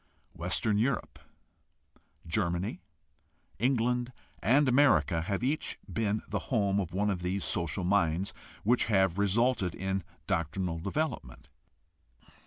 Western 0.33 0.79
Europe, 0.79 1.19
Germany, 2.25 2.81
England, 3.59 4.11
and 4.41 4.67
America 4.67 5.21
have 5.21 5.43
each 5.43 5.77
been 5.87 6.23
the 6.27 6.39
home 6.49 6.79
of 6.79 6.91
one 6.91 7.11
of 7.11 7.21
these 7.21 7.43
social 7.45 7.83
minds 7.83 8.33
which 8.63 8.85
have 8.85 9.19
resulted 9.19 9.75
in 9.75 10.03
doctrinal 10.25 10.79
development. 10.79 11.49